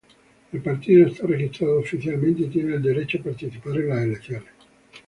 El 0.51 0.63
partido 0.63 1.05
está 1.05 1.27
registrado 1.27 1.77
oficialmente 1.77 2.41
y 2.41 2.47
tiene 2.47 2.73
el 2.73 2.81
derecho 2.81 3.19
a 3.19 3.23
participar 3.23 3.75
en 3.77 3.89
las 3.89 4.01
elecciones. 4.03 4.49